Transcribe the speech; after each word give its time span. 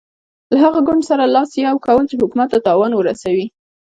له 0.51 0.57
هغه 0.63 0.79
ګوند 0.87 1.03
سره 1.09 1.23
لاس 1.35 1.49
یو 1.67 1.75
کول 1.85 2.03
چې 2.09 2.19
حکومت 2.21 2.47
ته 2.53 2.59
تاوان 2.67 2.91
ورسوي. 2.95 3.45